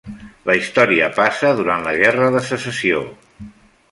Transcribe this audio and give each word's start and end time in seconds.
La 0.49 0.53
història 0.59 1.09
passa 1.17 1.51
durant 1.59 1.85
la 1.87 1.95
guerra 2.01 2.31
de 2.37 2.43
Secessió. 2.47 3.03